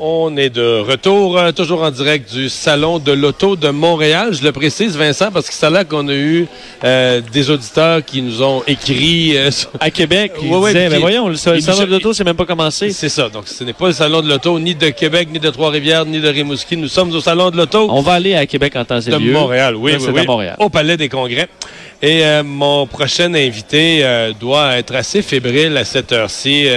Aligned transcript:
On 0.00 0.36
est 0.36 0.50
de 0.50 0.78
retour, 0.78 1.36
euh, 1.36 1.50
toujours 1.50 1.82
en 1.82 1.90
direct 1.90 2.32
du 2.32 2.48
Salon 2.48 3.00
de 3.00 3.10
l'Auto 3.10 3.56
de 3.56 3.70
Montréal. 3.70 4.32
Je 4.32 4.44
le 4.44 4.52
précise, 4.52 4.96
Vincent, 4.96 5.32
parce 5.32 5.48
que 5.48 5.54
c'est 5.54 5.68
là 5.70 5.82
qu'on 5.84 6.06
a 6.06 6.14
eu 6.14 6.46
euh, 6.84 7.20
des 7.32 7.50
auditeurs 7.50 8.04
qui 8.04 8.22
nous 8.22 8.40
ont 8.40 8.62
écrit... 8.68 9.36
euh, 9.36 9.50
À 9.80 9.90
Québec, 9.90 10.34
ils 10.40 10.48
Ouais, 10.50 10.56
ouais, 10.58 10.72
disaient, 10.72 10.84
puis- 10.86 10.94
mais 10.94 11.00
voyons, 11.00 11.28
le, 11.28 11.34
salon 11.34 11.58
de 11.84 11.90
l'auto, 11.90 12.12
c'est 12.12 12.22
même 12.22 12.36
pas 12.36 12.46
commencé. 12.46 12.90
C'est 12.92 13.08
ça. 13.08 13.28
Donc, 13.28 13.48
ce 13.48 13.64
n'est 13.64 13.72
pas 13.72 13.88
le 13.88 13.92
Salon 13.92 14.22
de 14.22 14.28
l'Auto, 14.28 14.56
ni 14.60 14.76
de 14.76 14.90
Québec, 14.90 15.30
ni 15.32 15.40
de 15.40 15.50
Trois-Rivières, 15.50 16.04
ni 16.06 16.20
de 16.20 16.28
Rimouski. 16.28 16.76
Nous 16.76 16.86
sommes 16.86 17.12
au 17.12 17.20
Salon 17.20 17.50
de 17.50 17.56
l'Auto 17.56 17.88
On 17.90 18.00
va 18.00 18.12
aller 18.12 18.36
à 18.36 18.46
Québec 18.46 18.76
en 18.76 18.84
temps 18.84 19.00
et 19.00 19.10
de 19.10 19.16
lieu. 19.16 19.32
Montréal. 19.32 19.74
Oui, 19.74 19.94
oui, 19.98 20.06
oui. 20.12 20.20
à 20.20 20.24
Montréal. 20.24 20.56
Au 20.60 20.68
Palais 20.68 20.96
des 20.96 21.08
Congrès. 21.08 21.48
Et 22.00 22.24
euh, 22.24 22.44
mon 22.44 22.86
prochain 22.86 23.34
invité 23.34 24.04
euh, 24.04 24.32
doit 24.38 24.76
être 24.76 24.94
assez 24.94 25.22
fébrile 25.22 25.76
à 25.76 25.84
cette 25.84 26.12
heure-ci. 26.12 26.68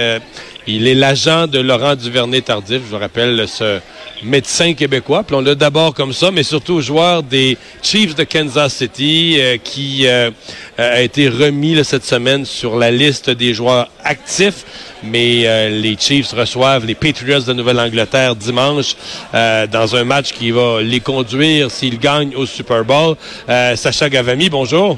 Il 0.66 0.86
est 0.86 0.94
l'agent 0.94 1.48
de 1.48 1.58
Laurent 1.58 1.96
Duvernay-Tardif, 1.96 2.82
je 2.86 2.90
vous 2.94 2.98
rappelle, 2.98 3.46
ce 3.48 3.80
médecin 4.22 4.74
québécois. 4.74 5.24
Puis 5.24 5.34
on 5.34 5.40
l'a 5.40 5.56
d'abord 5.56 5.92
comme 5.92 6.12
ça, 6.12 6.30
mais 6.30 6.44
surtout 6.44 6.80
joueur 6.80 7.24
des 7.24 7.58
Chiefs 7.82 8.14
de 8.14 8.22
Kansas 8.22 8.72
City, 8.72 9.38
euh, 9.40 9.56
qui 9.62 10.06
euh, 10.06 10.30
euh, 10.78 10.96
a 10.98 11.00
été 11.00 11.28
remis 11.28 11.74
là, 11.74 11.82
cette 11.82 12.04
semaine 12.04 12.44
sur 12.44 12.76
la 12.76 12.92
liste 12.92 13.28
des 13.30 13.54
joueurs 13.54 13.88
actifs. 14.04 14.64
Mais 15.02 15.42
euh, 15.46 15.68
les 15.80 15.96
Chiefs 15.98 16.30
reçoivent 16.32 16.86
les 16.86 16.94
Patriots 16.94 17.40
de 17.40 17.52
Nouvelle-Angleterre 17.52 18.36
dimanche 18.36 18.94
euh, 19.34 19.66
dans 19.66 19.96
un 19.96 20.04
match 20.04 20.32
qui 20.32 20.52
va 20.52 20.80
les 20.80 21.00
conduire 21.00 21.72
s'ils 21.72 21.98
gagnent 21.98 22.36
au 22.36 22.46
Super 22.46 22.84
Bowl. 22.84 23.16
Euh, 23.48 23.74
Sacha 23.74 24.08
Gavami, 24.08 24.48
bonjour. 24.48 24.96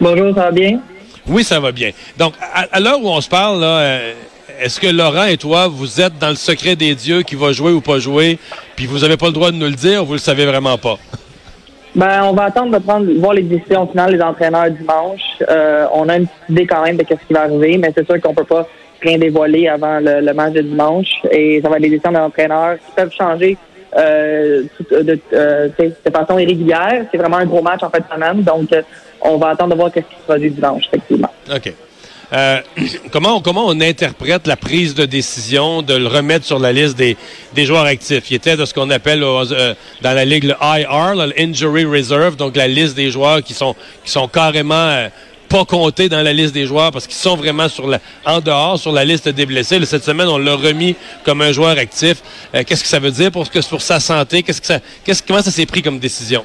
Bonjour, 0.00 0.32
ça 0.32 0.42
va 0.42 0.50
bien? 0.52 0.78
Oui, 1.26 1.42
ça 1.42 1.58
va 1.58 1.72
bien. 1.72 1.90
Donc, 2.16 2.34
à, 2.40 2.68
à 2.70 2.78
l'heure 2.78 3.00
où 3.02 3.08
on 3.08 3.20
se 3.20 3.28
parle, 3.28 3.60
là, 3.60 3.66
euh, 3.66 4.12
est-ce 4.60 4.80
que 4.80 4.86
Laurent 4.86 5.26
et 5.26 5.36
toi, 5.36 5.68
vous 5.68 6.00
êtes 6.00 6.18
dans 6.18 6.30
le 6.30 6.36
secret 6.36 6.76
des 6.76 6.94
dieux 6.94 7.22
qui 7.22 7.34
va 7.34 7.52
jouer 7.52 7.72
ou 7.72 7.80
pas 7.80 7.98
jouer, 7.98 8.38
puis 8.74 8.86
vous 8.86 9.00
n'avez 9.00 9.16
pas 9.16 9.26
le 9.26 9.32
droit 9.32 9.50
de 9.50 9.56
nous 9.56 9.66
le 9.66 9.72
dire, 9.72 10.02
ou 10.02 10.06
vous 10.06 10.12
le 10.14 10.18
savez 10.18 10.46
vraiment 10.46 10.78
pas? 10.78 10.98
Ben, 11.94 12.24
on 12.24 12.32
va 12.32 12.44
attendre 12.44 12.78
de 12.78 12.82
prendre, 12.82 13.10
voir 13.18 13.32
les 13.32 13.42
décisions 13.42 13.86
finales 13.86 14.16
des 14.16 14.22
entraîneurs 14.22 14.70
dimanche. 14.70 15.22
Euh, 15.48 15.86
on 15.94 16.08
a 16.10 16.16
une 16.18 16.26
petite 16.26 16.48
idée 16.50 16.66
quand 16.66 16.82
même 16.84 16.96
de 16.96 17.04
ce 17.08 17.26
qui 17.26 17.32
va 17.32 17.42
arriver, 17.42 17.78
mais 17.78 17.90
c'est 17.96 18.04
sûr 18.04 18.20
qu'on 18.20 18.34
peut 18.34 18.44
pas 18.44 18.68
rien 19.00 19.18
dévoiler 19.18 19.68
avant 19.68 19.98
le, 19.98 20.20
le 20.20 20.34
match 20.34 20.52
de 20.52 20.60
dimanche. 20.60 21.08
Et 21.30 21.60
ça 21.62 21.70
va 21.70 21.76
être 21.76 21.82
des 21.82 21.88
décisions 21.90 22.12
des 22.12 22.18
entraîneurs 22.18 22.76
qui 22.76 22.92
peuvent 22.94 23.12
changer 23.16 23.56
euh, 23.96 24.64
de, 24.90 25.18
euh, 25.32 25.68
de 25.78 26.10
façon 26.10 26.38
irrégulière. 26.38 27.06
C'est 27.10 27.16
vraiment 27.16 27.38
un 27.38 27.46
gros 27.46 27.62
match 27.62 27.82
en 27.82 27.88
fin 27.88 28.00
de 28.00 28.04
semaine, 28.12 28.42
donc 28.42 28.68
on 29.22 29.38
va 29.38 29.48
attendre 29.48 29.70
de 29.70 29.76
voir 29.76 29.90
ce 29.94 30.00
qui 30.00 30.14
se 30.14 30.22
produit 30.26 30.50
dimanche, 30.50 30.84
effectivement. 30.88 31.30
OK. 31.50 31.72
Euh, 32.32 32.60
comment, 33.12 33.36
on, 33.36 33.40
comment 33.40 33.66
on 33.66 33.80
interprète 33.80 34.46
la 34.46 34.56
prise 34.56 34.94
de 34.94 35.04
décision 35.04 35.82
de 35.82 35.94
le 35.94 36.06
remettre 36.06 36.44
sur 36.44 36.58
la 36.58 36.72
liste 36.72 36.96
des, 36.96 37.16
des 37.54 37.66
joueurs 37.66 37.84
actifs? 37.84 38.30
Il 38.30 38.34
était 38.34 38.56
de 38.56 38.64
ce 38.64 38.74
qu'on 38.74 38.90
appelle 38.90 39.22
euh, 39.22 39.74
dans 40.02 40.12
la 40.12 40.24
ligue 40.24 40.44
le 40.44 40.54
IR, 40.60 41.14
là, 41.14 41.26
le 41.26 41.34
Injury 41.40 41.84
Reserve, 41.84 42.36
donc 42.36 42.56
la 42.56 42.68
liste 42.68 42.96
des 42.96 43.10
joueurs 43.10 43.42
qui 43.42 43.54
sont, 43.54 43.74
qui 44.04 44.10
sont 44.10 44.28
carrément 44.28 44.74
euh, 44.74 45.08
pas 45.48 45.64
comptés 45.64 46.08
dans 46.08 46.22
la 46.22 46.32
liste 46.32 46.54
des 46.54 46.66
joueurs 46.66 46.90
parce 46.90 47.06
qu'ils 47.06 47.16
sont 47.16 47.36
vraiment 47.36 47.68
sur 47.68 47.86
la, 47.86 48.00
en 48.24 48.40
dehors, 48.40 48.78
sur 48.78 48.92
la 48.92 49.04
liste 49.04 49.28
des 49.28 49.46
blessés. 49.46 49.84
Cette 49.86 50.04
semaine, 50.04 50.28
on 50.28 50.38
l'a 50.38 50.56
remis 50.56 50.96
comme 51.24 51.40
un 51.40 51.52
joueur 51.52 51.78
actif. 51.78 52.16
Euh, 52.54 52.64
qu'est-ce 52.66 52.82
que 52.82 52.88
ça 52.88 52.98
veut 52.98 53.10
dire 53.12 53.30
pour, 53.30 53.48
pour 53.48 53.82
sa 53.82 54.00
santé? 54.00 54.42
Qu'est-ce 54.42 54.60
que 54.60 54.66
ça, 54.66 54.80
qu'est-ce, 55.04 55.22
comment 55.22 55.42
ça 55.42 55.50
s'est 55.50 55.66
pris 55.66 55.82
comme 55.82 55.98
décision? 55.98 56.44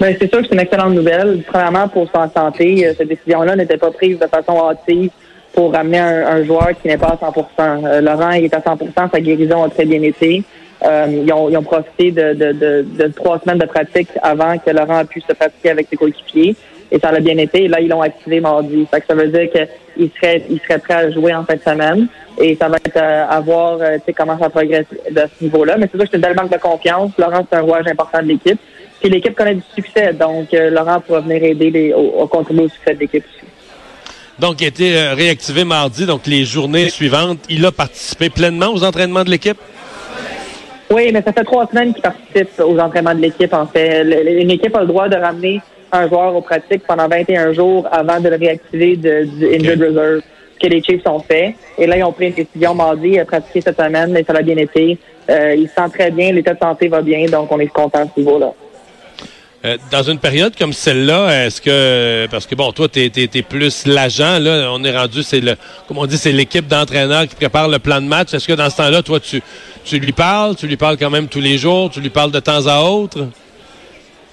Ben, 0.00 0.16
c'est 0.18 0.28
sûr 0.28 0.40
que 0.40 0.46
c'est 0.48 0.54
une 0.54 0.60
excellente 0.60 0.94
nouvelle. 0.94 1.42
Premièrement, 1.46 1.88
pour 1.88 2.08
sa 2.10 2.28
santé, 2.28 2.86
euh, 2.86 2.92
cette 2.96 3.08
décision-là 3.08 3.56
n'était 3.56 3.76
pas 3.76 3.90
prise 3.90 4.18
de 4.18 4.26
façon 4.26 4.58
hâtive 4.68 5.10
pour 5.54 5.72
ramener 5.72 5.98
un, 5.98 6.26
un 6.26 6.44
joueur 6.44 6.68
qui 6.80 6.88
n'est 6.88 6.98
pas 6.98 7.18
à 7.18 7.18
100 7.18 7.32
Euh, 7.58 8.00
Laurent, 8.00 8.32
il 8.32 8.44
est 8.44 8.54
à 8.54 8.62
100 8.62 8.78
sa 9.10 9.20
guérison 9.20 9.64
a 9.64 9.68
très 9.70 9.86
bien 9.86 10.02
été. 10.02 10.44
Euh, 10.84 11.06
ils, 11.08 11.32
ont, 11.32 11.48
ils 11.48 11.56
ont 11.56 11.62
profité 11.62 12.10
de, 12.10 12.34
de, 12.34 12.52
de, 12.52 12.86
de 12.98 13.06
trois 13.08 13.40
semaines 13.40 13.58
de 13.58 13.66
pratique 13.66 14.08
avant 14.22 14.58
que 14.58 14.70
Laurent 14.70 15.00
ait 15.00 15.04
pu 15.04 15.22
se 15.22 15.32
pratiquer 15.32 15.70
avec 15.70 15.88
ses 15.88 15.96
coéquipiers. 15.96 16.54
Et 16.92 16.98
ça 16.98 17.08
a 17.08 17.20
bien 17.20 17.38
été. 17.38 17.64
Et 17.64 17.68
là, 17.68 17.80
ils 17.80 17.88
l'ont 17.88 18.02
activé 18.02 18.40
mardi. 18.40 18.86
Fait 18.90 19.00
que 19.00 19.06
ça 19.06 19.14
veut 19.14 19.28
dire 19.28 19.50
qu'il 19.50 20.10
serait, 20.16 20.44
il 20.48 20.60
serait 20.60 20.78
prêt 20.78 20.94
à 20.94 21.10
jouer 21.10 21.34
en 21.34 21.44
fin 21.44 21.54
de 21.54 21.60
semaine. 21.60 22.06
Et 22.38 22.54
ça 22.56 22.68
va 22.68 22.76
être 22.76 22.96
euh, 22.96 23.24
à 23.28 23.40
voir 23.40 23.78
euh, 23.80 23.98
comment 24.16 24.38
ça 24.38 24.50
progresse 24.50 24.86
de 25.10 25.22
ce 25.38 25.44
niveau-là. 25.44 25.76
Mais 25.78 25.88
c'est 25.90 25.98
sûr 25.98 26.04
que 26.04 26.10
c'est 26.10 26.16
une 26.16 26.22
belle 26.22 26.36
marque 26.36 26.52
de 26.52 26.58
confiance. 26.58 27.12
Laurent, 27.18 27.46
c'est 27.50 27.56
un 27.56 27.62
rouage 27.62 27.86
important 27.86 28.18
de 28.22 28.28
l'équipe. 28.28 28.60
Puis 29.06 29.14
l'équipe 29.14 29.36
connaît 29.36 29.54
du 29.54 29.62
succès. 29.72 30.12
Donc, 30.14 30.52
euh, 30.52 30.68
Laurent 30.68 30.98
pourra 30.98 31.20
venir 31.20 31.44
aider 31.44 31.70
les, 31.70 31.92
au, 31.92 32.22
au 32.22 32.26
contribuer 32.26 32.64
au 32.64 32.68
succès 32.68 32.92
de 32.92 32.98
l'équipe 32.98 33.24
aussi. 33.24 33.46
Donc, 34.40 34.60
il 34.60 34.64
a 34.64 34.66
été 34.66 34.96
euh, 34.96 35.14
réactivé 35.14 35.62
mardi, 35.62 36.06
donc 36.06 36.26
les 36.26 36.44
journées 36.44 36.88
suivantes, 36.88 37.38
il 37.48 37.64
a 37.64 37.70
participé 37.70 38.30
pleinement 38.30 38.66
aux 38.74 38.82
entraînements 38.82 39.22
de 39.22 39.30
l'équipe? 39.30 39.58
Oui, 40.90 41.12
mais 41.12 41.22
ça 41.22 41.32
fait 41.32 41.44
trois 41.44 41.68
semaines 41.68 41.92
qu'il 41.92 42.02
participe 42.02 42.48
aux 42.58 42.80
entraînements 42.80 43.14
de 43.14 43.20
l'équipe, 43.20 43.54
en 43.54 43.66
fait. 43.66 44.02
Une 44.02 44.50
équipe 44.50 44.74
a 44.74 44.80
le 44.80 44.88
droit 44.88 45.08
de 45.08 45.14
ramener 45.14 45.60
un 45.92 46.08
joueur 46.08 46.34
aux 46.34 46.42
pratiques 46.42 46.82
pendant 46.84 47.06
21 47.06 47.52
jours 47.52 47.86
avant 47.92 48.18
de 48.18 48.28
le 48.28 48.36
réactiver 48.36 48.96
de, 48.96 49.22
du 49.22 49.54
Injured 49.54 49.82
Reserve, 49.82 50.22
ce 50.54 50.66
que 50.66 50.72
les 50.72 50.82
Chiefs 50.82 51.06
ont 51.06 51.20
fait. 51.20 51.54
Et 51.78 51.86
là, 51.86 51.96
ils 51.96 52.02
ont 52.02 52.12
pris 52.12 52.26
une 52.26 52.34
décision 52.34 52.74
mardi, 52.74 53.10
il 53.10 53.20
a 53.20 53.24
pratiqué 53.24 53.60
cette 53.60 53.80
semaine, 53.80 54.16
et 54.16 54.24
ça 54.24 54.32
a 54.32 54.42
bien 54.42 54.56
été. 54.56 54.98
Euh, 55.30 55.54
il 55.54 55.68
se 55.68 55.74
sent 55.74 55.90
très 55.92 56.10
bien, 56.10 56.32
l'état 56.32 56.54
de 56.54 56.58
santé 56.58 56.88
va 56.88 57.02
bien, 57.02 57.24
donc 57.26 57.52
on 57.52 57.60
est 57.60 57.68
content 57.68 58.00
à 58.00 58.06
ce 58.12 58.18
niveau-là. 58.18 58.52
Euh, 59.64 59.76
dans 59.90 60.02
une 60.02 60.18
période 60.18 60.54
comme 60.56 60.72
celle-là, 60.72 61.46
est-ce 61.46 61.60
que 61.60 62.26
parce 62.30 62.46
que 62.46 62.54
bon, 62.54 62.70
toi, 62.72 62.88
t'es 62.88 63.10
es, 63.16 63.42
plus 63.42 63.86
l'agent, 63.86 64.38
là, 64.38 64.68
on 64.72 64.84
est 64.84 64.96
rendu, 64.96 65.22
c'est 65.22 65.40
le 65.40 65.54
comme 65.88 65.98
on 65.98 66.06
dit, 66.06 66.18
c'est 66.18 66.30
l'équipe 66.30 66.68
d'entraîneurs 66.68 67.26
qui 67.26 67.34
prépare 67.34 67.68
le 67.68 67.78
plan 67.78 68.00
de 68.00 68.06
match. 68.06 68.34
Est-ce 68.34 68.46
que 68.46 68.52
dans 68.52 68.68
ce 68.70 68.76
temps-là, 68.76 69.02
toi, 69.02 69.18
tu, 69.18 69.42
tu 69.84 69.98
lui 69.98 70.12
parles, 70.12 70.54
tu 70.56 70.66
lui 70.66 70.76
parles 70.76 70.96
quand 70.98 71.10
même 71.10 71.26
tous 71.26 71.40
les 71.40 71.56
jours, 71.58 71.90
tu 71.90 72.00
lui 72.00 72.10
parles 72.10 72.30
de 72.30 72.38
temps 72.40 72.66
à 72.66 72.82
autre? 72.82 73.26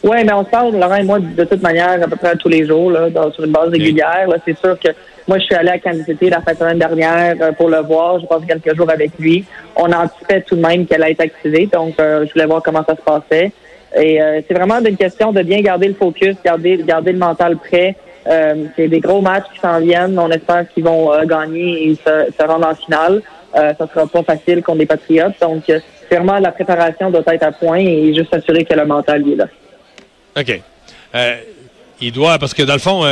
Oui, 0.03 0.17
mais 0.25 0.33
on 0.33 0.43
se 0.43 0.49
parle, 0.49 0.75
Laurent 0.75 0.95
et 0.95 1.03
moi, 1.03 1.17
de 1.19 1.43
toute 1.45 1.61
manière, 1.63 1.91
à 2.03 2.07
peu 2.07 2.17
près 2.17 2.35
tous 2.35 2.49
les 2.49 2.67
jours, 2.67 2.91
là, 2.91 3.09
dans- 3.09 3.31
sur 3.31 3.45
une 3.45 3.53
base 3.53 3.69
régulière. 3.69 4.27
là. 4.27 4.35
C'est 4.45 4.59
sûr 4.59 4.77
que 4.77 4.89
moi, 5.25 5.39
je 5.39 5.45
suis 5.45 5.55
allé 5.55 5.69
à 5.69 5.79
Kansas 5.79 6.05
City 6.05 6.29
la 6.29 6.41
fin 6.41 6.51
de 6.51 6.57
semaine 6.57 6.79
dernière 6.79 7.35
euh, 7.39 7.53
pour 7.53 7.69
le 7.69 7.79
voir. 7.79 8.19
J'ai 8.19 8.27
passé 8.27 8.45
quelques 8.45 8.75
jours 8.75 8.89
avec 8.91 9.11
lui. 9.17 9.45
On 9.77 9.89
anticipait 9.93 10.41
tout 10.41 10.57
de 10.57 10.61
même 10.61 10.85
qu'elle 10.85 11.01
allait 11.01 11.13
être 11.13 11.21
activée, 11.21 11.69
donc 11.71 11.97
euh, 12.01 12.25
je 12.27 12.33
voulais 12.33 12.45
voir 12.45 12.61
comment 12.61 12.83
ça 12.85 12.97
se 12.97 13.01
passait. 13.01 13.53
Et 13.95 14.21
euh, 14.21 14.41
c'est 14.47 14.53
vraiment 14.53 14.79
une 14.79 14.97
question 14.97 15.31
de 15.31 15.41
bien 15.41 15.61
garder 15.61 15.87
le 15.87 15.93
focus, 15.93 16.35
garder, 16.43 16.77
garder 16.85 17.11
le 17.11 17.19
mental 17.19 17.57
prêt. 17.57 17.95
Euh, 18.27 18.65
c'est 18.75 18.87
des 18.87 18.99
gros 18.99 19.21
matchs 19.21 19.45
qui 19.53 19.59
s'en 19.59 19.79
viennent. 19.79 20.17
On 20.17 20.29
espère 20.31 20.65
qu'ils 20.73 20.83
vont 20.83 21.13
euh, 21.13 21.25
gagner 21.25 21.89
et 21.89 21.95
se, 21.95 22.45
rendre 22.45 22.67
en 22.67 22.75
finale. 22.75 23.21
Ça 23.53 23.75
sera 23.93 24.07
pas 24.07 24.23
facile 24.23 24.63
contre 24.63 24.79
les 24.79 24.87
Patriotes. 24.87 25.35
Donc, 25.39 25.71
vraiment, 26.09 26.39
la 26.39 26.51
préparation 26.51 27.11
doit 27.11 27.21
être 27.27 27.43
à 27.43 27.51
point 27.51 27.77
et 27.77 28.11
juste 28.15 28.31
s'assurer 28.31 28.65
que 28.65 28.73
le 28.73 28.83
mental 28.83 29.23
est 29.29 29.35
là. 29.35 29.45
OK. 30.35 30.59
Il 32.01 32.11
doit, 32.11 32.39
parce 32.39 32.55
que 32.55 32.63
dans 32.63 32.73
le 32.73 32.79
fond, 32.79 33.03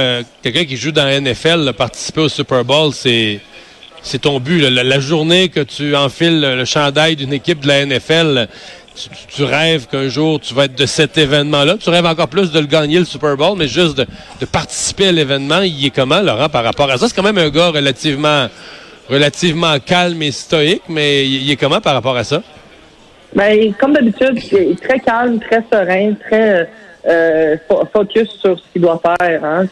quelqu'un 0.42 0.66
qui 0.66 0.78
joue 0.78 0.92
dans 0.92 1.06
la 1.06 1.22
NFL, 1.22 1.74
participer 1.78 2.22
au 2.22 2.30
Super 2.30 2.66
Bowl, 2.66 2.92
c'est 2.92 3.40
c'est 4.02 4.22
ton 4.22 4.40
but. 4.40 4.62
La, 4.62 4.84
la 4.84 5.00
journée 5.00 5.50
que 5.50 5.59
tu 5.59 5.96
enfiles 5.96 6.42
le, 6.42 6.56
le 6.56 6.66
chandail 6.66 7.16
d'une 7.16 7.34
équipe 7.34 7.59
de 7.59 7.68
la 7.68 7.86
NFL, 7.86 8.48
tu, 9.28 9.44
rêves 9.44 9.88
qu'un 9.88 10.07
jour 10.07 10.39
tu 10.39 10.53
vas 10.53 10.66
être 10.66 10.75
de 10.75 10.85
cet 10.85 11.17
événement-là. 11.17 11.75
Tu 11.79 11.89
rêves 11.89 12.06
encore 12.06 12.28
plus 12.28 12.51
de 12.51 12.59
le 12.59 12.66
gagner, 12.66 13.00
le 13.00 13.06
Super 13.06 13.35
Bowl, 13.38 13.57
mais 13.57 13.67
juste 13.67 13.97
de, 13.97 14.45
participer 14.45 15.07
à 15.07 15.12
l'événement. 15.12 15.62
Il 15.62 15.85
est 15.85 15.89
comment, 15.89 16.22
Laurent, 16.22 16.50
par 16.50 16.63
rapport 16.63 16.89
à 16.89 16.97
ça? 16.97 17.07
C'est 17.07 17.16
quand 17.16 17.23
même 17.23 17.38
un 17.38 17.50
gars 17.50 17.69
relativement, 17.69 18.47
relativement 19.09 19.79
calme 19.79 20.22
et 20.22 20.31
stoïque, 20.31 20.84
mais 20.89 21.28
il, 21.28 21.50
est 21.50 21.56
comment 21.56 21.81
par 21.81 21.94
rapport 21.94 22.17
à 22.17 22.23
ça? 22.23 22.41
Ben, 23.35 23.73
comme 23.79 23.94
d'habitude, 23.94 24.39
il 24.51 24.57
est 24.57 24.81
très 24.81 25.00
calme, 25.00 25.39
très 25.39 25.63
serein, 25.72 26.13
très 26.28 26.69
euh, 27.07 27.56
fo- 27.69 27.88
focus 27.91 28.29
sur 28.39 28.59
ce 28.59 28.63
qu'il 28.73 28.81
doit 28.81 29.01
faire. 29.03 29.44
Hein. 29.44 29.65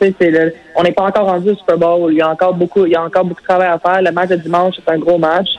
On 0.75 0.83
n'est 0.83 0.91
pas 0.91 1.03
encore 1.03 1.25
rendu 1.25 1.51
au 1.51 1.55
Super 1.55 1.77
Bowl. 1.77 2.11
Il 2.11 2.17
y 2.17 2.21
a 2.21 2.29
encore 2.29 2.53
beaucoup, 2.53 2.85
il 2.85 2.93
y 2.93 2.95
a 2.95 3.03
encore 3.03 3.25
beaucoup 3.25 3.41
de 3.41 3.47
travail 3.47 3.67
à 3.67 3.79
faire. 3.79 4.01
Le 4.01 4.11
match 4.11 4.29
de 4.29 4.37
dimanche 4.37 4.75
c'est 4.75 4.91
un 4.91 4.97
gros 4.97 5.17
match. 5.17 5.49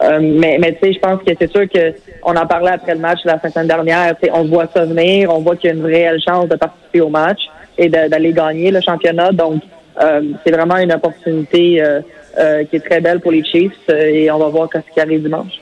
Euh, 0.00 0.20
mais 0.20 0.58
mais 0.60 0.72
tu 0.74 0.78
sais, 0.80 0.92
je 0.92 0.98
pense 1.00 1.20
que 1.24 1.32
c'est 1.38 1.50
sûr 1.50 1.68
que 1.68 1.92
on 2.22 2.36
en 2.36 2.46
parlait 2.46 2.70
après 2.70 2.94
le 2.94 3.00
match 3.00 3.18
la 3.24 3.40
semaine 3.40 3.66
dernière. 3.66 4.14
Tu 4.20 4.26
sais, 4.26 4.32
on 4.32 4.44
voit 4.44 4.68
ça 4.72 4.84
venir, 4.84 5.34
on 5.34 5.40
voit 5.40 5.56
qu'il 5.56 5.70
y 5.70 5.72
a 5.72 5.76
une 5.76 5.84
réelle 5.84 6.20
chance 6.26 6.48
de 6.48 6.56
participer 6.56 7.00
au 7.00 7.08
match 7.08 7.40
et 7.76 7.88
d'aller 7.88 8.32
gagner 8.32 8.70
le 8.70 8.80
championnat. 8.80 9.32
Donc, 9.32 9.62
euh, 10.00 10.22
c'est 10.44 10.52
vraiment 10.52 10.76
une 10.76 10.92
opportunité 10.92 11.82
euh, 11.82 12.00
euh, 12.38 12.64
qui 12.64 12.76
est 12.76 12.80
très 12.80 13.00
belle 13.00 13.20
pour 13.20 13.32
les 13.32 13.44
Chiefs 13.44 13.72
euh, 13.90 14.04
et 14.04 14.30
on 14.30 14.38
va 14.38 14.48
voir 14.48 14.68
ce 14.72 14.94
qui 14.94 15.00
arrive 15.00 15.22
dimanche. 15.22 15.54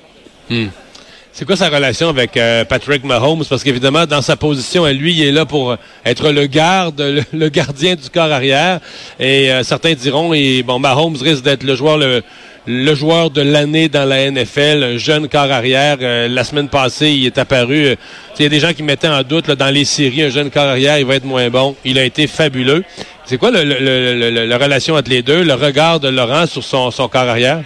C'est 1.33 1.45
quoi 1.45 1.57
sa 1.57 1.69
relation 1.69 2.09
avec 2.09 2.37
euh, 2.37 2.65
Patrick 2.65 3.05
Mahomes? 3.05 3.45
Parce 3.49 3.63
qu'évidemment, 3.63 4.07
dans 4.07 4.23
sa 4.23 4.37
position, 4.37 4.87
lui, 4.87 5.13
il 5.13 5.29
est 5.29 5.33
là 5.33 5.45
pour 5.45 5.77
être 6.05 6.31
le 6.31 6.47
garde, 6.47 7.01
le, 7.01 7.23
le 7.33 7.49
gardien 7.51 7.95
du 7.95 8.09
corps 8.09 8.33
arrière. 8.33 8.81
Et 9.21 9.53
euh, 9.53 9.63
certains 9.63 9.93
diront, 9.93 10.33
et, 10.33 10.63
bon, 10.63 10.79
Mahomes 10.79 11.17
risque 11.17 11.45
d'être 11.45 11.63
le 11.63 11.75
joueur 11.75 11.99
le, 11.99 12.23
le 12.67 12.95
joueur 12.95 13.31
de 13.31 13.43
l'année 13.43 13.89
dans 13.89 14.05
la 14.05 14.31
NFL, 14.31 14.83
un 14.83 14.97
jeune 14.97 15.29
corps 15.29 15.51
arrière. 15.53 15.99
Euh, 16.03 16.29
la 16.29 16.43
semaine 16.45 16.69
passée, 16.69 17.11
il 17.11 17.27
est 17.27 17.39
apparu. 17.39 17.87
euh, 17.87 17.95
il 18.39 18.43
y 18.43 18.47
a 18.47 18.49
des 18.49 18.59
gens 18.61 18.73
qui 18.73 18.83
mettaient 18.83 19.09
en 19.09 19.23
doute 19.23 19.47
là, 19.49 19.55
dans 19.55 19.73
les 19.73 19.85
séries, 19.85 20.25
un 20.25 20.29
jeune 20.31 20.51
corps 20.51 20.65
arrière, 20.65 20.99
il 20.99 21.07
va 21.07 21.15
être 21.15 21.25
moins 21.25 21.49
bon. 21.49 21.77
Il 21.85 21.99
a 21.99 22.05
été 22.05 22.27
fabuleux. 22.27 22.83
C'est 23.25 23.39
quoi 23.39 23.51
le, 23.51 23.63
le- 23.65 24.31
le- 24.31 24.45
la 24.47 24.59
relation 24.59 24.95
entre 24.95 25.11
les 25.11 25.23
deux, 25.23 25.43
le 25.45 25.55
regard 25.55 26.01
de 26.01 26.09
Laurent 26.09 26.47
sur 26.47 26.63
son, 26.65 26.91
son 26.91 27.09
corps 27.09 27.29
arrière? 27.29 27.61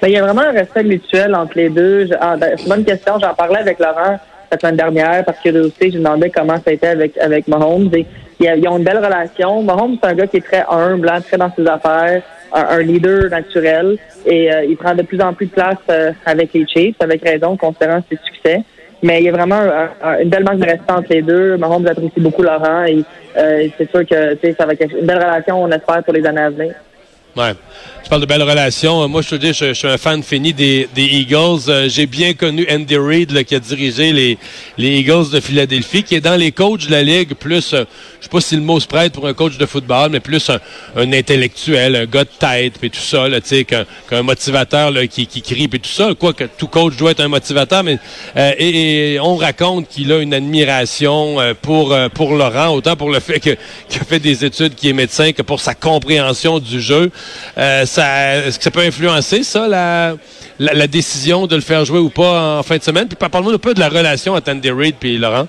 Ben, 0.00 0.08
il 0.08 0.14
y 0.14 0.16
a 0.18 0.22
vraiment 0.24 0.42
un 0.42 0.52
respect 0.52 0.82
mutuel 0.82 1.34
entre 1.34 1.52
les 1.56 1.68
deux. 1.70 2.08
Ah, 2.20 2.36
ben, 2.36 2.50
c'est 2.56 2.68
bonne 2.68 2.84
question. 2.84 3.14
J'en 3.20 3.34
parlais 3.34 3.58
avec 3.60 3.78
Laurent 3.78 4.18
la 4.50 4.58
semaine 4.58 4.76
dernière 4.76 5.24
parce 5.24 5.38
que 5.38 5.48
aussi, 5.60 5.92
je 5.92 5.98
demandais 5.98 6.28
comment 6.28 6.56
ça 6.56 6.64
a 6.70 6.72
été 6.72 6.88
avec, 6.88 7.16
avec 7.18 7.46
Mahomes. 7.48 7.88
Et, 7.94 8.04
ils, 8.40 8.52
ils 8.58 8.68
ont 8.68 8.78
une 8.78 8.84
belle 8.84 8.98
relation. 8.98 9.62
Mahomes, 9.62 9.96
c'est 10.02 10.08
un 10.10 10.14
gars 10.14 10.26
qui 10.26 10.38
est 10.38 10.44
très 10.44 10.64
humble, 10.68 11.08
hein, 11.08 11.20
très 11.20 11.36
dans 11.38 11.52
ses 11.56 11.64
affaires, 11.66 12.22
un, 12.54 12.64
un 12.78 12.82
leader 12.82 13.30
naturel. 13.30 13.96
Et 14.26 14.52
euh, 14.52 14.64
il 14.64 14.76
prend 14.76 14.94
de 14.94 15.02
plus 15.02 15.20
en 15.20 15.32
plus 15.34 15.46
de 15.46 15.52
place 15.52 15.76
euh, 15.90 16.12
avec 16.26 16.52
les 16.54 16.66
Chiefs, 16.66 16.96
avec 17.00 17.22
raison, 17.22 17.56
considérant 17.56 18.02
ses 18.10 18.18
succès. 18.24 18.60
Mais 19.02 19.18
il 19.18 19.24
y 19.24 19.28
a 19.28 19.32
vraiment 19.32 19.56
un- 19.56 19.90
un- 20.02 20.18
une 20.20 20.28
belle 20.28 20.44
manque 20.44 20.58
de 20.60 20.66
respect 20.66 20.92
entre 20.92 21.08
les 21.10 21.22
deux. 21.22 21.56
Mahomes 21.56 21.86
apprécie 21.88 22.20
beaucoup 22.20 22.42
Laurent 22.42 22.84
et 22.84 23.04
euh, 23.36 23.66
c'est 23.76 23.90
sûr 23.90 24.06
que 24.06 24.36
ça 24.56 24.64
va 24.66 24.74
être 24.74 24.96
une 24.96 25.06
belle 25.06 25.18
relation, 25.18 25.60
on 25.62 25.70
espère, 25.72 26.04
pour 26.04 26.12
les 26.14 26.24
années 26.24 26.40
à 26.42 26.50
venir. 26.50 26.74
Ouais. 27.34 27.54
Tu 28.04 28.10
parles 28.10 28.20
de 28.20 28.26
belles 28.26 28.42
relations. 28.42 29.04
Euh, 29.04 29.06
Moi, 29.06 29.22
je 29.22 29.30
te 29.30 29.34
dis, 29.36 29.54
je, 29.54 29.68
je 29.68 29.72
suis 29.72 29.88
un 29.88 29.96
fan 29.96 30.22
fini 30.22 30.52
des, 30.52 30.88
des 30.94 31.04
Eagles. 31.04 31.60
Euh, 31.68 31.88
J'ai 31.88 32.06
bien 32.06 32.34
connu 32.34 32.66
Andy 32.70 32.96
Reid, 32.96 33.44
qui 33.44 33.54
a 33.54 33.60
dirigé 33.60 34.12
les, 34.12 34.38
les 34.76 34.98
Eagles 34.98 35.30
de 35.30 35.40
Philadelphie, 35.40 36.02
qui 36.02 36.16
est 36.16 36.20
dans 36.20 36.36
les 36.36 36.52
coachs 36.52 36.86
de 36.86 36.90
la 36.90 37.02
Ligue, 37.02 37.34
plus, 37.34 37.72
euh, 37.72 37.84
je 38.18 38.24
sais 38.24 38.28
pas 38.28 38.40
si 38.40 38.56
le 38.56 38.62
mot 38.62 38.80
se 38.80 38.86
prête 38.86 39.12
pour 39.12 39.26
un 39.26 39.32
coach 39.32 39.56
de 39.56 39.64
football, 39.64 40.10
mais 40.10 40.20
plus 40.20 40.50
un, 40.50 41.12
intellectuel, 41.12 41.96
un 41.96 42.04
gars 42.04 42.24
de 42.24 42.30
tête, 42.38 42.74
puis 42.78 42.90
tout 42.90 43.00
ça, 43.00 43.26
tu 43.30 43.40
sais, 43.44 43.64
qu'un 43.64 44.22
motivateur 44.22 44.90
là, 44.90 45.06
qui, 45.06 45.26
qui 45.26 45.40
crie, 45.40 45.68
puis 45.68 45.80
tout 45.80 45.88
ça. 45.88 46.10
Quoi 46.18 46.32
que 46.34 46.44
tout 46.44 46.66
coach 46.66 46.96
doit 46.96 47.12
être 47.12 47.20
un 47.20 47.28
motivateur, 47.28 47.82
mais 47.82 47.98
euh, 48.36 48.52
et, 48.58 49.18
on 49.20 49.36
raconte 49.36 49.88
qu'il 49.88 50.12
a 50.12 50.18
une 50.18 50.34
admiration 50.34 51.36
pour, 51.62 51.96
pour 52.14 52.34
Laurent, 52.34 52.74
autant 52.74 52.96
pour 52.96 53.10
le 53.10 53.20
fait 53.20 53.40
qu'il 53.40 53.52
a 53.52 54.04
fait 54.04 54.18
des 54.18 54.44
études, 54.44 54.74
qu'il 54.74 54.90
est 54.90 54.94
médecin, 54.94 55.32
que 55.32 55.42
pour 55.42 55.60
sa 55.60 55.74
compréhension 55.74 56.58
du 56.58 56.80
jeu. 56.80 57.10
Euh, 57.58 57.84
ça, 57.86 58.36
Est-ce 58.46 58.58
que 58.58 58.64
ça 58.64 58.70
peut 58.70 58.80
influencer, 58.80 59.42
ça, 59.42 59.68
la, 59.68 60.14
la, 60.58 60.72
la 60.74 60.86
décision 60.86 61.46
de 61.46 61.54
le 61.54 61.60
faire 61.62 61.84
jouer 61.84 61.98
ou 61.98 62.08
pas 62.10 62.58
en 62.58 62.62
fin 62.62 62.76
de 62.76 62.82
semaine? 62.82 63.06
Puis 63.08 63.16
parle-moi 63.16 63.54
un 63.54 63.58
peu 63.58 63.74
de 63.74 63.80
la 63.80 63.88
relation 63.88 64.34
entre 64.34 64.50
Andy 64.52 64.70
Reid 64.70 64.96
et 65.02 65.18
Laurent. 65.18 65.46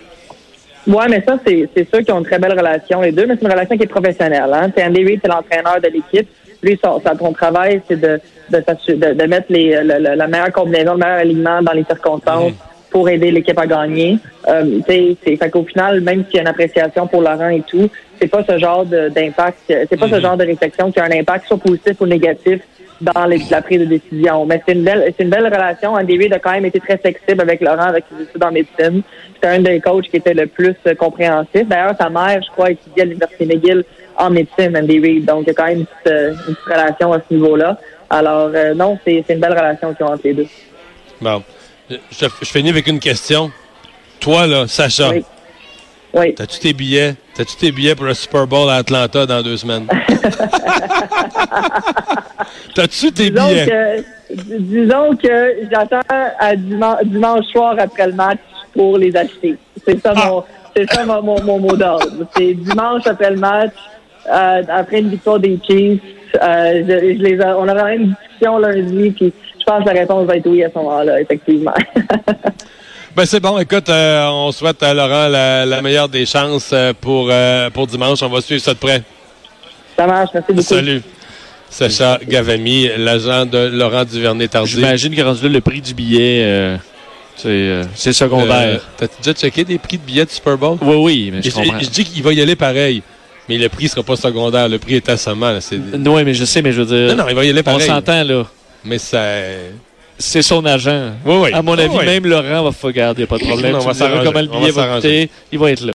Ouais, 0.85 1.07
mais 1.09 1.23
ça, 1.25 1.37
c'est 1.47 1.69
c'est 1.75 1.87
sûr 1.89 2.03
qu'ils 2.03 2.13
ont 2.13 2.19
une 2.19 2.25
très 2.25 2.39
belle 2.39 2.57
relation, 2.57 2.99
les 3.01 3.13
deux, 3.13 3.25
mais 3.25 3.35
c'est 3.35 3.45
une 3.45 3.51
relation 3.51 3.77
qui 3.77 3.83
est 3.83 3.87
professionnelle. 3.87 4.49
Hein? 4.53 4.69
C'est 4.75 4.83
Andy 4.83 5.03
Reid, 5.05 5.19
c'est 5.23 5.29
l'entraîneur 5.31 5.79
de 5.81 5.87
l'équipe. 5.87 6.27
Lui, 6.61 6.79
son, 6.83 6.99
travail, 7.33 7.81
c'est 7.87 7.99
de, 7.99 8.19
de, 8.49 8.63
s'assurer- 8.67 8.97
de, 8.97 9.13
de 9.13 9.23
mettre 9.25 9.47
les, 9.49 9.81
le- 9.83 9.99
le- 9.99 10.15
la 10.15 10.27
meilleure 10.27 10.51
combinaison, 10.51 10.93
le 10.93 10.99
meilleur 10.99 11.19
alignement 11.19 11.61
dans 11.61 11.71
les 11.73 11.83
circonstances 11.85 12.51
pour 12.93 13.09
aider 13.09 13.31
l'équipe 13.31 13.57
à 13.59 13.65
gagner. 13.65 14.19
Euh, 14.47 14.63
tu 14.63 14.83
sais, 14.87 15.15
c'est- 15.23 15.35
fait 15.35 15.49
qu'au 15.49 15.63
final, 15.65 15.99
même 16.01 16.23
s'il 16.25 16.35
y 16.35 16.37
a 16.37 16.41
une 16.43 16.47
appréciation 16.47 17.07
pour 17.07 17.21
Laurent 17.21 17.49
et 17.49 17.63
tout, 17.71 17.89
c'est 18.21 18.27
pas 18.27 18.43
ce 18.47 18.57
genre 18.59 18.85
d'impact, 18.85 19.57
c'est 19.67 19.97
pas 19.97 20.07
ce 20.07 20.19
genre 20.21 20.37
de 20.37 20.45
réflexion 20.45 20.91
qui 20.91 20.99
a 20.99 21.05
un 21.05 21.11
impact 21.11 21.47
soit 21.47 21.57
positif 21.57 21.95
ou 21.99 22.05
négatif 22.05 22.59
dans 23.01 23.25
les- 23.25 23.41
la 23.49 23.61
prise 23.63 23.79
de 23.79 23.85
décision. 23.85 24.45
Mais 24.45 24.61
c'est 24.63 24.73
une 24.73 24.83
belle, 24.83 25.11
c'est 25.17 25.23
une 25.23 25.31
belle 25.31 25.45
relation. 25.47 25.93
Andy 25.95 26.17
Reid 26.19 26.33
a 26.33 26.39
quand 26.39 26.51
même 26.51 26.65
été 26.67 26.79
très 26.79 26.97
flexible 26.99 27.41
avec 27.41 27.61
Laurent, 27.61 27.89
avec 27.93 28.05
ses 28.15 28.23
études 28.25 28.43
en 28.43 28.51
médecine. 28.51 29.01
C'était 29.33 29.47
un 29.47 29.59
des 29.59 29.79
coachs 29.81 30.07
qui 30.11 30.17
était 30.17 30.35
le 30.35 30.45
plus 30.45 30.75
compréhensif. 30.99 31.67
D'ailleurs, 31.67 31.95
sa 31.99 32.09
mère, 32.11 32.39
je 32.45 32.51
crois, 32.51 32.69
étudiait 32.71 33.01
à 33.01 33.05
l'Université 33.05 33.45
McGill 33.47 33.83
en 34.17 34.29
médecine, 34.29 34.77
Andy 34.77 34.99
Reid. 34.99 35.25
Donc, 35.25 35.41
il 35.41 35.47
y 35.47 35.49
a 35.49 35.53
quand 35.55 35.65
même 35.65 35.79
une 35.79 35.85
petite, 35.87 36.07
euh, 36.13 36.29
une 36.47 36.53
petite 36.55 36.73
relation 36.73 37.11
à 37.11 37.19
ce 37.27 37.33
niveau-là. 37.33 37.77
Alors, 38.11 38.51
euh, 38.53 38.75
non, 38.75 38.99
c'est 39.03 39.23
c'est 39.25 39.33
une 39.33 39.39
belle 39.39 39.53
relation 39.53 39.93
qu'ils 39.95 40.05
ont 40.05 40.09
entre 40.09 40.21
les 40.25 40.33
deux. 40.35 40.47
Bon. 41.19 41.41
Je, 42.11 42.25
je, 42.41 42.45
finis 42.45 42.69
avec 42.69 42.87
une 42.87 42.99
question. 42.99 43.51
Toi, 44.19 44.47
là, 44.47 44.67
Sacha, 44.67 45.09
Oui. 45.09 45.23
Oui. 46.15 46.35
t'as-tu 46.35 46.59
tes 46.59 46.73
billets? 46.73 47.15
T'as-tu 47.35 47.55
tes 47.55 47.71
billets 47.71 47.95
pour 47.95 48.05
le 48.05 48.13
Super 48.13 48.45
Bowl 48.45 48.69
à 48.69 48.75
Atlanta 48.75 49.25
dans 49.25 49.41
deux 49.41 49.57
semaines? 49.57 49.87
T'as-tu 52.75 53.11
tes 53.11 53.29
Disons 53.29 53.47
billets? 53.47 53.65
que, 53.65 54.03
disons 54.59 55.15
que 55.15 55.55
j'attends 55.71 56.01
à 56.39 56.55
dimanche, 56.55 57.03
dimanche 57.05 57.45
soir 57.47 57.75
après 57.79 58.07
le 58.07 58.13
match 58.13 58.39
pour 58.73 58.97
les 58.97 59.15
acheter. 59.15 59.55
C'est 59.85 59.99
ça 60.01 60.13
Ah. 60.15 60.27
mon, 60.27 60.43
c'est 60.75 60.89
ça 60.91 61.05
mon, 61.05 61.21
mon, 61.21 61.41
mon 61.43 61.59
mot 61.59 61.75
d'ordre. 61.75 62.05
C'est 62.35 62.53
dimanche 62.53 63.05
après 63.05 63.31
le 63.31 63.37
match, 63.37 63.73
euh, 64.27 64.61
après 64.69 64.99
une 64.99 65.09
victoire 65.09 65.39
des 65.39 65.59
Chiefs. 65.67 65.99
Euh, 66.41 66.81
je, 66.87 67.17
je 67.17 67.23
les 67.23 67.39
a- 67.41 67.57
on 67.57 67.67
aura 67.67 67.93
une 67.93 68.09
discussion 68.15 68.57
lundi, 68.57 69.11
puis 69.11 69.33
je 69.65 69.71
pense 69.71 69.83
que 69.83 69.89
la 69.93 69.99
réponse 70.01 70.25
va 70.27 70.35
être 70.37 70.47
oui 70.47 70.63
à 70.63 70.69
ce 70.69 70.77
moment-là, 70.79 71.21
effectivement. 71.21 71.73
Ben 73.15 73.27
c'est 73.27 73.39
bon, 73.39 73.59
écoute, 73.59 73.89
euh, 73.89 74.27
on 74.31 74.51
souhaite 74.51 74.81
à 74.81 74.91
Laurent 74.91 75.27
la, 75.27 75.67
la 75.67 75.81
meilleure 75.83 76.09
des 76.09 76.25
chances 76.25 76.71
euh, 76.73 76.93
pour, 76.99 77.27
euh, 77.31 77.69
pour 77.69 77.85
dimanche. 77.85 78.23
On 78.23 78.27
va 78.29 78.41
suivre 78.41 78.59
ça 78.59 78.73
de 78.73 78.79
près. 78.79 79.03
ça 79.95 80.07
marche, 80.07 80.31
merci 80.33 80.51
beaucoup. 80.51 80.63
Salut. 80.67 81.01
Sacha 81.69 82.19
Gavami, 82.27 82.89
l'agent 82.97 83.45
de 83.45 83.69
Laurent 83.71 84.03
Duvernay-Tardif. 84.03 84.75
J'imagine 84.77 85.15
que 85.15 85.21
rendu 85.21 85.43
là, 85.43 85.49
le 85.49 85.61
prix 85.61 85.79
du 85.81 85.93
billet, 85.93 86.41
euh, 86.43 86.77
c'est 87.35 87.49
euh, 87.49 87.83
Euh, 87.83 88.11
secondaire. 88.13 88.81
T'as-tu 88.97 89.13
déjà 89.21 89.33
checké 89.39 89.63
des 89.63 89.77
prix 89.77 89.99
de 89.99 90.03
billets 90.03 90.25
de 90.25 90.31
Super 90.31 90.57
Bowl? 90.57 90.79
oui, 90.81 90.95
oui, 90.95 91.31
mais 91.35 91.43
je 91.43 91.51
Je, 91.51 91.55
comprends. 91.55 91.79
je 91.81 91.89
dis 91.89 92.05
qu'il 92.05 92.23
va 92.23 92.33
y 92.33 92.41
aller 92.41 92.55
pareil, 92.55 93.03
mais 93.47 93.59
le 93.59 93.69
prix 93.69 93.89
sera 93.89 94.01
pas 94.01 94.15
secondaire. 94.15 94.67
Le 94.69 94.79
prix 94.79 94.95
est 94.95 95.09
assommant. 95.09 95.51
là. 95.51 95.59
Oui, 95.61 96.23
mais 96.23 96.33
je 96.33 96.45
sais, 96.45 96.63
mais 96.63 96.71
je 96.71 96.81
veux 96.81 96.87
dire, 96.87 97.15
Non, 97.15 97.23
non, 97.25 97.29
il 97.29 97.35
va 97.35 97.45
y 97.45 97.49
aller 97.51 97.59
on 97.59 97.63
pareil. 97.63 97.87
s'entend, 97.87 98.23
là. 98.23 98.43
Mais 98.85 98.97
ça... 98.97 99.23
C'est 100.17 100.41
son 100.43 100.63
agent. 100.65 101.11
Oui, 101.25 101.35
oui. 101.43 101.53
À 101.53 101.61
mon 101.61 101.77
avis, 101.77 101.89
oui. 101.97 102.05
même 102.05 102.25
Laurent 102.25 102.63
va 102.63 102.71
faire 102.71 102.91
garder, 102.91 103.23
il 103.23 103.25
n'y 103.25 103.27
a 103.27 103.27
pas 103.27 103.37
de 103.37 103.43
problème. 103.49 103.75
On 103.75 103.79
va 103.79 103.93
s'arranger. 103.93 104.23
comment 104.23 104.41
le 104.41 104.47
billet 104.47 104.71
va 104.71 104.87
va 104.87 104.95
coûter, 104.95 105.29
il 105.51 105.59
va 105.59 105.71
être 105.71 105.81
là. 105.81 105.91